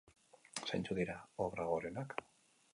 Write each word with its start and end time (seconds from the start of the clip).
Zeintzuk 0.69 0.97
haren 1.03 1.21
obra 1.47 1.63
gorenak? 1.73 2.15